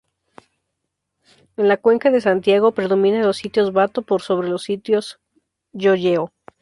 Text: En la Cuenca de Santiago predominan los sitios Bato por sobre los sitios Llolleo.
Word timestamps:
En 1.57 1.67
la 1.67 1.77
Cuenca 1.77 2.09
de 2.09 2.21
Santiago 2.21 2.71
predominan 2.71 3.21
los 3.21 3.37
sitios 3.37 3.71
Bato 3.71 4.01
por 4.01 4.23
sobre 4.23 4.49
los 4.49 4.63
sitios 4.63 5.19
Llolleo. 5.73 6.31